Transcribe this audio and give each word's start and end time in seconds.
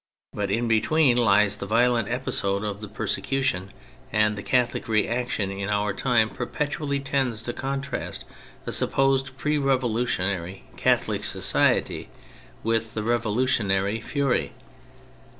But 0.33 0.49
in 0.49 0.67
between 0.67 1.15
lies 1.15 1.57
the 1.57 1.67
violent 1.67 2.09
episode 2.09 2.63
of 2.63 2.81
the 2.81 2.87
persecution, 2.87 3.69
and 4.11 4.35
the 4.35 4.41
Catholic 4.41 4.87
reaction 4.87 5.51
in 5.51 5.69
our 5.69 5.93
time 5.93 6.27
perpetually 6.29 6.99
tends 6.99 7.43
to 7.43 7.53
contrast 7.53 8.25
a 8.65 8.71
supposed 8.71 9.37
pre 9.37 9.59
revolutionary" 9.59 10.63
Catholic" 10.75 11.23
society 11.33 12.09
with 12.63 12.95
the 12.95 13.03
revolutionary 13.03 14.01
fury. 14.01 14.53